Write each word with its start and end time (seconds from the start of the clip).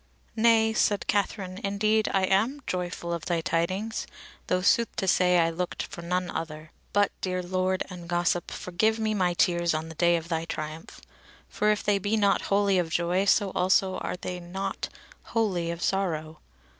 "Nay," 0.35 0.73
said 0.73 1.05
Katherine, 1.05 1.59
"indeed 1.63 2.09
I 2.11 2.23
am 2.23 2.63
joyful 2.65 3.13
of 3.13 3.25
thy 3.25 3.39
tidings, 3.41 4.07
though 4.47 4.63
sooth 4.63 4.87
to 4.95 5.07
say 5.07 5.37
I 5.37 5.51
looked 5.51 5.83
for 5.83 6.01
none 6.01 6.31
other. 6.31 6.71
But, 6.91 7.11
dear 7.21 7.43
lord 7.43 7.83
and 7.87 8.09
gossip, 8.09 8.49
forgive 8.49 8.97
me 8.97 9.13
my 9.13 9.35
tears 9.35 9.75
on 9.75 9.89
the 9.89 9.93
day 9.95 10.15
of 10.15 10.27
thy 10.27 10.45
triumph; 10.45 11.01
for 11.49 11.69
if 11.69 11.83
they 11.83 11.99
be 11.99 12.17
not 12.17 12.41
wholly 12.49 12.79
of 12.79 12.89
joy, 12.89 13.25
so 13.25 13.51
also 13.53 13.99
are 13.99 14.17
they 14.17 14.39
not 14.39 14.89
wholly 15.37 15.69
of 15.69 15.83
sorrow. 15.83 16.39